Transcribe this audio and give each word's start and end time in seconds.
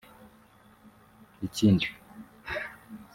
Ikindi 1.47 1.87